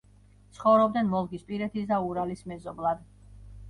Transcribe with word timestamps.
ცხოვრობდნენ 0.59 1.13
ვოლგისპირეთის 1.13 1.87
და 1.95 2.03
ურალის 2.09 2.45
მეზობლად. 2.53 3.09